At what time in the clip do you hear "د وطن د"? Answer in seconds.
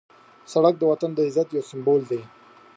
0.79-1.19